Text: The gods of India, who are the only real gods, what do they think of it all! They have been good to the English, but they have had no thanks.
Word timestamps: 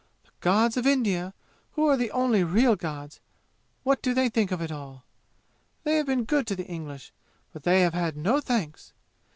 The 0.25 0.31
gods 0.39 0.77
of 0.77 0.87
India, 0.87 1.31
who 1.73 1.85
are 1.87 1.95
the 1.95 2.09
only 2.09 2.43
real 2.43 2.75
gods, 2.75 3.19
what 3.83 4.01
do 4.01 4.15
they 4.15 4.29
think 4.29 4.51
of 4.51 4.59
it 4.59 4.71
all! 4.71 5.03
They 5.83 5.97
have 5.97 6.07
been 6.07 6.23
good 6.25 6.47
to 6.47 6.55
the 6.55 6.65
English, 6.65 7.11
but 7.53 7.61
they 7.61 7.81
have 7.81 7.93
had 7.93 8.17
no 8.17 8.39
thanks. 8.39 8.93